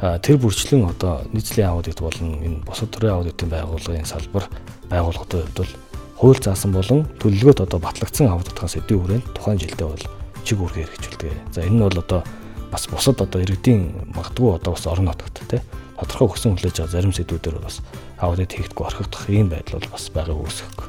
[0.00, 4.48] тэр бүрчлэн одоо нийслэлийн аудит болон энэ бусад төрлийн аудитын байгууллагын салбар
[4.88, 5.72] байгууллагын хувьд бол
[6.16, 10.04] хууль заасан болон төлөлгөөд одоо батлагдсан аудитын сэдвийн хүрээнд тухайн жилдээ бол
[10.40, 11.52] чиг үүргээ хэрэгжүүлдэг.
[11.52, 12.24] За энэ нь бол одоо
[12.72, 15.60] бас бусад одоо иргэдийн магадгүй одоо бас орон нутагт те
[16.00, 17.84] тодорхой өгсөн хүлээж байгаа зарим сэдвүүдээр бас
[18.22, 20.86] аудит хийгдэггүй орхигдох ийм байдал бол бас байгааг үүсэхгүй.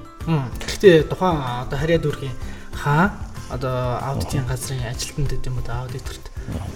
[0.62, 2.38] Гэхдээ тухайн одоо харьяа дүүргийн
[2.78, 3.12] хаа
[3.50, 6.26] одоо аудитын газрын ажилтнууд гэдэг юм уу аудиторт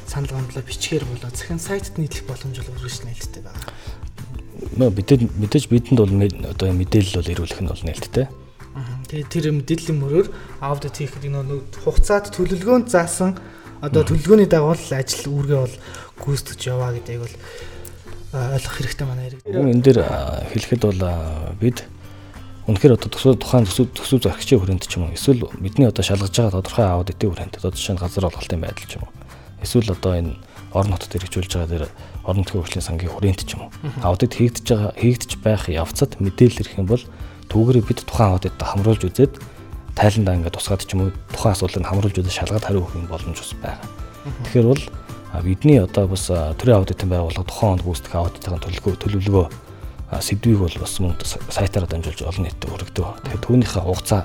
[0.09, 3.71] санал гомдлоо бичгээр болоо захин сайтад нийтлэх боломж бол үргэлж нээлттэй байгаа.
[4.77, 6.13] Нөө мэдээж мэдээж бидэнд бол
[6.51, 8.25] одоо мэдээлэл бол ирүүлэх нь бол нээлттэй.
[9.07, 10.27] Тэгээ тэр мэдээллийн мөрөөр
[10.61, 13.37] аудит хийхэд нөө хугацаад төлөвлөгөөнд заасан
[13.81, 15.75] одоо төлөвлөгөөний дагуу л ажил үүргээ бол
[16.21, 17.35] гүйцэтгэж яваа гэдгийг бол
[18.55, 19.41] ойлгох хэрэгтэй манай хэрэг.
[19.47, 19.99] Энэ дээр
[20.53, 21.01] хэлэхэд бол
[21.59, 21.83] бид
[22.67, 26.35] Үнэхээр одоо төсөө тухайн төсөв төсөв зарагчийн хүрээнд ч юм уу эсвэл бидний одоо шалгаж
[26.35, 29.11] байгаа тодорхой аудитын хүрээнд одоо жишээ нь газар олголтын байдал ч юм уу
[29.63, 30.35] эсвэл одоо энэ
[30.75, 31.85] орон нутгад хэрэгжүүлж байгаа дээр
[32.27, 33.71] орон нутгийн хөгжлийн сангийн хүрээнд ч юм уу
[34.03, 37.03] аудит хийгдэж байгаа хийгдэж байх явцад мэдээлэл ирэх юм бол
[37.47, 39.33] түүгээрээ бид тухайн аудитд хамруулж үзээд
[39.95, 43.55] тайландаа ингээд тусгаад ч юм уу тухайн асуудлыг хамруулж үзээд шалгаад хариу өгөх боломж бас
[43.63, 43.79] байгаа.
[44.43, 44.83] Тэгэхээр бол
[45.43, 49.45] бидний одоо бас төрийн аудитын байгууллага тухайн онд гүйцэтгэх аудитын төлөвлөгөө төлөвлөгөө
[50.23, 51.15] сэдвийг бол бас мөн
[51.51, 53.27] сайтаараа дамжуулж олон нийтэд өргөдөг.
[53.27, 54.21] Тэгэхээр түүнийхээ хугацаа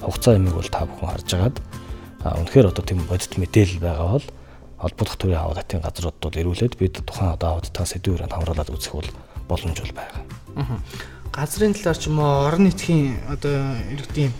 [0.00, 1.56] хугацаа юмыг бол та бүхэн харж агаад
[2.24, 4.26] үнэхээр одоо тийм бодит мэдээлэл байгаа бол
[4.78, 9.10] холбогдох төрлийн аудитын газрууд бол ирүүлээд бид тухайн одоо аудитын сэдвүүрээр хамруулад үзэх бол
[9.48, 10.22] боломж бол байгаа.
[11.34, 14.32] Газрын талаар ч юм уу орон нутгийн одоо иргэдийн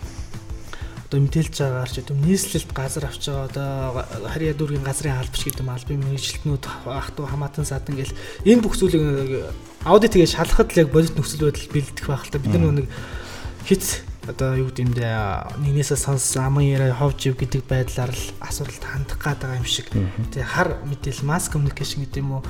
[1.15, 3.47] одоо мэдээлж байгаагаар ч гэдэм нийслэлд газар авч байгаа.
[3.47, 8.11] Одоо харьяа дүүргийн газрын албач гэдэм албан мэрэгчлэтнүүд ах トゥ хамаатан садан гэл
[8.43, 9.47] энэ бүх зүйлийг
[9.87, 12.43] аудит тэгээ шалахад л яг бодит нөхцөл байдал бэлдэх байх л та.
[12.43, 12.87] Бид нар нэг
[13.63, 15.07] хит одоо юу гэдэм дэ
[15.63, 19.87] нэгнээсээ сонссон аман яриа ховж ив гэдэг байдлаар л асуудалд хандах гад байгаа юм шиг.
[20.35, 22.43] Тэгээ хар мэдээлэл масс коммуникашн гэдэг юм уу?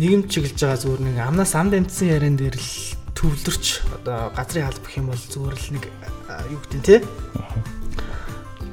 [0.00, 4.82] Нийгэм чиглэж байгаа зүгээр нэг амнаас амд амтсан яриан дээр л төвлөрч одоо газрын алба
[4.82, 5.84] гэх юм бол зүгээр л нэг
[6.50, 6.96] юу гэдэг те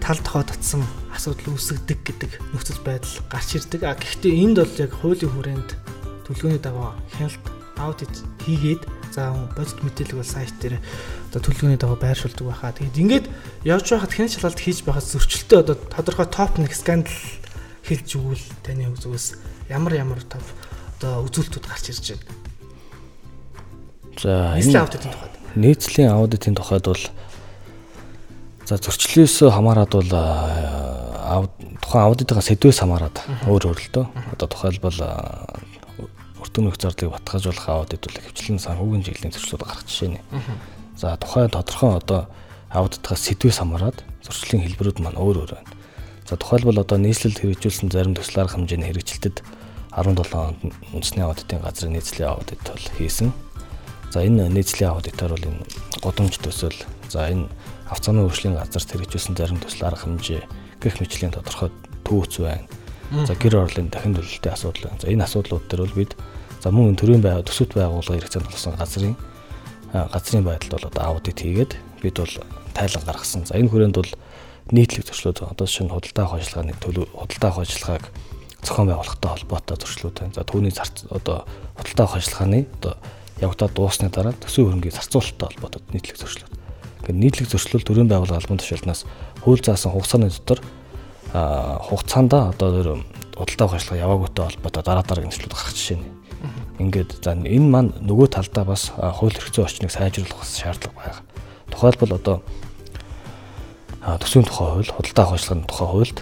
[0.01, 0.81] тал тохоо татсан
[1.13, 3.85] асуудал үүсгдэг гэдэг нөхцөл байдал гарч ирдэг.
[3.85, 5.69] А гэхдээ энд бол яг хуулийн хүрээнд
[6.25, 7.45] төлөвлөгөөний дагуу хяналт
[7.77, 10.81] аудит хийгээд за бодит мэдээлэл бол сайт дээр
[11.29, 12.73] одоо төлөвлөгөөний дагуу байршуулдаг байхаа.
[12.73, 13.25] Тэгээд ингээд
[13.69, 17.21] явж байхад хяналт шалгалт хийж байхад зөрчилтэй одоо тодорхой топ нэг скандал
[17.85, 19.27] хэлж өгвөл таны зүгээс
[19.69, 20.41] ямар ямар топ
[20.97, 22.38] одоо үзүүлэлтүүд гарч ирж байна.
[24.19, 25.33] За нийслэлийн аудитын тухайд.
[25.55, 27.03] Нийслэлийн аудитын тухайд бол
[28.67, 30.11] за зөрчлөөс хамаарат бол
[31.79, 34.05] тухайн аудитын сэдвээс хамаарат өөр өөр л дөө.
[34.35, 34.99] Одоо тухайлбал
[36.43, 40.21] өртөмөх зардлыг баталгаажуулах аудит бол хвчлэн санхүүгийн чиглэлийн зөрчлүүд гарах жишээ нэ.
[40.99, 42.27] За тухайн тодорхой одоо
[42.67, 45.71] аудитгаас сэдвээс хамаарат зөрчлийн хэлбэрүүд маань өөр өөр байна.
[46.27, 49.41] За тухайлбал одоо нийслэлд хэрэгжүүлсэн зарим төсөл арга хэмжээний хэрэгжилтэд
[49.95, 50.59] 17 онд
[50.93, 53.33] үндэсний аудитын газрын нийслэлийн аудит бол хийсэн.
[54.09, 55.63] За энэ нийслэлийн аудитор бол энэ
[56.01, 56.75] годомж төсөл,
[57.09, 57.47] за энэ
[57.89, 60.41] авцааны хөгжлийн газарт хэрэгжүүлсэн зарим төсөл арга хэмжээ
[60.81, 61.69] гэх мэтлийн тодорхой
[62.05, 62.65] төвөөц байна
[63.09, 64.93] За гэр орлын дахин төлөлтийн асуудал.
[65.01, 66.13] За энэ асуудлууд дээр бол бид
[66.61, 69.15] за мөн төрийн байга төсөвт байгууллага хэрэгцээнд болсон газрын
[69.89, 71.73] газрын байдалд бол одоо аудит хийгээд
[72.05, 72.33] бид бол
[72.77, 73.49] тайлан гаргасан.
[73.49, 74.13] За энэ хүрээнд бол
[74.69, 78.05] нийтлэг зөрчлүүд одоо шинэ худалдаа авах ажиллагааны төлөв худалдаа авах ажиллагааг
[78.61, 80.37] зохион байгуулахтай холбоотой зөрчлүүд байна.
[80.37, 81.49] За түүний зарц одоо
[81.81, 82.93] худалдаа авах ажиллагааны одоо
[83.41, 86.53] явагдаад дуусны дараа төсөв хөрөнгийн зарцуулалттай холбоотой нийтлэг зөрчлүүд.
[87.07, 89.05] ингээд нийтлэг зөрчлөл төрийн байгууллага албан тушаалнаас
[89.43, 90.59] хууль заасан хугацааны дотор
[91.33, 93.03] хугацаанд одоо
[93.37, 96.07] худалдаа авах ажиллагаа яваагүйтэй холбоотой дараа дараагийн нөхцөлүүд гарах жишээ нь.
[96.79, 101.23] Ингээд за энэ маань нөгөө талдаа бас хууль эрхцээ орчныг сайжруулах шаардлага байна.
[101.71, 102.35] Тухайлбал одоо
[104.19, 106.19] төсвийн тухай хууль, худалдаа авах ажиллагааны тухай хуульд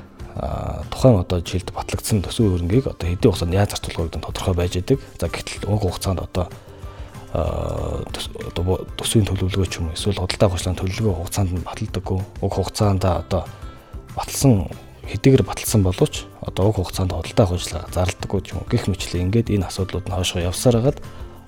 [0.94, 4.74] тухайн одоо жилд батлагдсан төсвийн хөрөнгийг одоо хэдийн хугацаанд яаж зарцуулах гэдэг нь тодорхой байж
[4.78, 5.00] идэг.
[5.18, 6.46] За гэтэл уг хугацаанд одоо
[7.38, 12.20] төсвийн төлөвлөгөө ч юм уу эсвэл авах ажиллагааны төлөвлөгөө хугацаанд нь баталдаггүй.
[12.42, 13.46] Уг хугацаанд одоо
[14.18, 14.66] баталсан
[15.06, 18.70] хэдийгээр баталсан боловч одоо уг хугацаанд авах ажиллагаа зарлдаггүй ч юм уу.
[18.74, 21.00] Гэх мэтлээ ингээд энэ асуудлууд нь хойшоо явсаар хагаад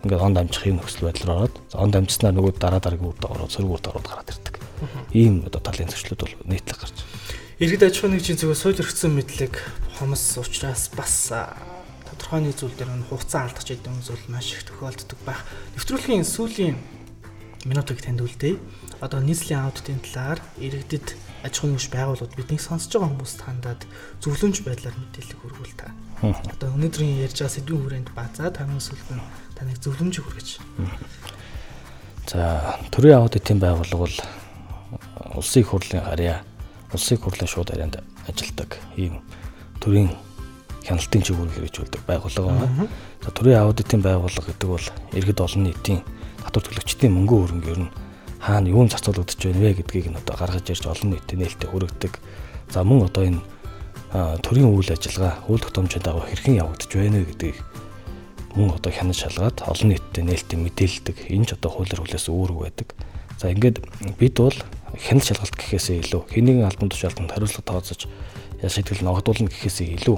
[0.06, 3.90] ингээд онд амжихын нөхцөл байдал ороод онд амжснаар нөгөө дараа дараагийн үрд ороод сөрөг үрд
[3.90, 4.56] ороод гараад ирдэг.
[5.12, 6.98] Ийм одоо талын зөрчлүүд бол нийтлэг гарч.
[7.60, 9.54] Иргэд аж ахуйн нэгжийн зүгээс сууль өргөцсөн мэдлэг
[10.00, 11.36] хомс учраас бас
[12.38, 15.42] нэг зүйл дээр хугацаа алдах гэдэг зүйл маш их тохиолддог байх.
[15.74, 16.78] Нэвтрүүлгийн сүүлийн
[17.66, 18.62] минутыг танд үлдээе.
[19.02, 23.82] Одоо нийслэлийн аудитын талаар иргэдэд аж ахуйн нэгж байгууллагууд биднийг сонсож байгаа хүмүүст хандаад
[24.22, 25.92] зөвлөмж байдлаар мэдээлэл хүргүүл та.
[26.22, 29.20] Одоо өнөөдрийн ярьж байгаа сэдвийн хүрээнд базаа танаас үлдэн
[29.56, 30.48] таныг зөвлөмж хүргэж.
[32.28, 34.18] За төрийн аудитын байгууллага бол
[35.40, 36.44] улсын хурлын харьяа
[36.94, 39.24] улсын хурлын шууд харьяанд ажилладаг ийм
[39.80, 40.12] төрийн
[40.90, 42.88] хяналтын чиглэл хэрэгжүүлдэг байгууллага байна.
[43.22, 46.02] За төрийн аудитын байгууллага гэдэг бол иргэд олон нийтийн
[46.42, 47.94] татвар төлөгчдийн мөнгө хөрөнгө ер нь
[48.42, 52.14] хаана юун зарцуулагдаж байна вэ гэдгийг нь одоо гаргаж ирж олон нийтэд нээлттэй хүргэдэг.
[52.74, 53.42] За мөн одоо энэ
[54.42, 57.58] төрийн үйл ажиллагаа үйл тогтоомжийн дагуу хэрхэн явагдаж байна вэ гэдгийг
[58.58, 61.18] мөн одоо хянаж шалгаад олон нийтэд нээлттэй мэдээлдэг.
[61.30, 62.88] Энэ ч одоо хуулиар хүлээс үүрэг байдаг.
[63.38, 63.78] За ингээд
[64.18, 64.58] бид бол
[65.00, 68.08] хяналт шалгалт гэхээсээ илүү хэнийг албан тушаалтанд хариуцлага тооцож
[68.60, 70.18] шийтгэл ногдуулна гэхээсээ илүү.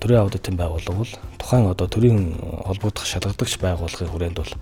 [0.00, 4.52] Төрийн аудитын байгууллага бол тухайн одоо төрийн холбогдох шалгадагч байгууллагын хүрээнд бол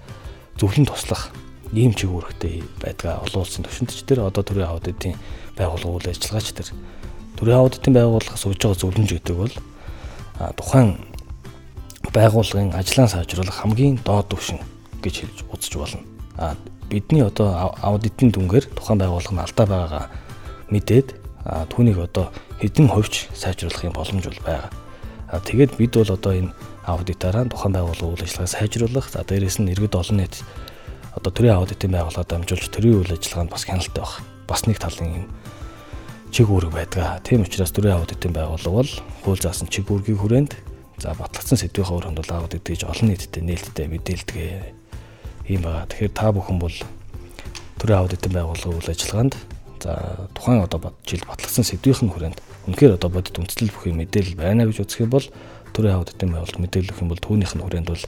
[0.58, 1.30] зөвлөн туслах
[1.72, 5.14] ийм чиг үүрэгтэй байдгаа олон улсын түвшинч дээр одоо төрийн аудитын
[5.56, 6.68] байгууллага үйл ажиллагаач тэр
[7.38, 9.54] төрийн аудитын байгууллага сууж байгаа зөвлөмж гэдэг бол
[10.58, 10.98] тухайн
[12.12, 14.60] байгууллагын ажлаа сайжруулах хамгийн доод түвшин
[15.02, 16.02] гэж хэлж үзэж болно.
[16.38, 16.54] А
[16.90, 20.06] бидний одоо аудитын дүнгээр тухайн байгууллага нь алдаа байгаагаа
[20.70, 21.08] мэдээд
[21.72, 24.70] түүнийг одоо хэдэн хувьч сайжруулахын боломж бол байгаа.
[25.44, 26.54] Тэгээд бид бол одоо энэ
[26.86, 30.44] аудитаараа тухайн байгууллага үйл ажиллагаа сайжруулах, за дээрэс нь иргэд олон нийт
[31.16, 34.14] одоо төрийн аудитын байгууллага дамжуулж төрийн үйл ажиллагаанд бас хяналттай байх.
[34.48, 35.26] Бас нэг талын юм
[36.32, 37.24] чиг үүрэг байдаг.
[37.24, 38.92] Тийм учраас төрийн аудитын байгууллага бол
[39.24, 40.52] хууль заасан чиг үүргийн хүрээнд
[40.98, 44.83] за батлагдсан сэдвийн хувьд бол аудит гэж олон нийтэд нээлттэй мэдээлдэг
[45.48, 45.88] ийм байгаа.
[45.88, 46.76] Тэгэхээр та бүхэн бол
[47.80, 49.34] төрийн аудитын байгууллагын үйл ажиллагаанд
[49.84, 49.92] за
[50.32, 55.04] тухайн одоо жил батлагдсан сэдвийн хүрээнд үнэхээр одоо бодит үндэслэл бүхий мэдээлэл байна гэж үзэх
[55.04, 55.26] юм бол
[55.76, 58.04] төрийн аудитын байгууллага мэдээлэл өгөх юм бол түүнийх нь хүрээнд бол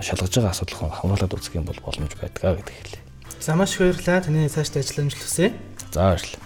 [0.00, 3.02] шалгаж байгаа асуудал хамгаалаад үзэх юм бол боломж байдаг гэдэг хэлээ.
[3.42, 4.22] За маш их баярлалаа.
[4.22, 5.52] Таны цаашдаа ажил амжилт хүсье.
[5.90, 6.40] За баярлалаа.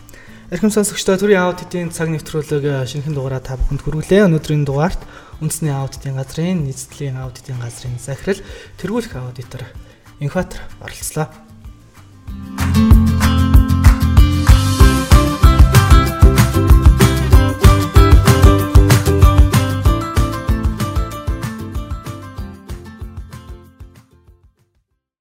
[0.50, 4.26] Эрхэм сонсогчдоо төрийн аудитын цаг нэвтрүүлэг шинэхэн дугаараа та бүхэнд хүргэлээ.
[4.30, 5.02] Өнөөдрийн дугаарт
[5.42, 8.40] үндэсний аудитын газрын нийслэлийн аудитын газрын захирал
[8.80, 9.66] тэргүүлэх аудитор
[10.18, 11.26] Инхбатар оролцлоо.